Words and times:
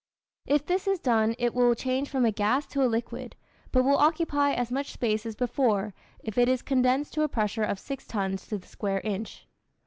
If 0.47 0.65
this 0.65 0.87
is 0.87 0.97
done 0.99 1.35
it 1.37 1.53
will 1.53 1.75
change 1.75 2.09
from 2.09 2.25
a 2.25 2.31
gas 2.31 2.65
to 2.69 2.81
a 2.81 2.89
liquid, 2.89 3.35
but 3.71 3.83
will 3.83 3.97
occupy 3.99 4.51
as 4.51 4.71
much 4.71 4.93
space 4.93 5.27
as 5.27 5.35
before, 5.35 5.93
if 6.23 6.39
it 6.39 6.49
is 6.49 6.63
condensed 6.63 7.13
to 7.13 7.21
a 7.21 7.29
pressure 7.29 7.61
of 7.63 7.77
six 7.77 8.07
tons 8.07 8.47
to 8.47 8.57
the 8.57 8.65
square 8.67 9.01
inch. 9.01 9.45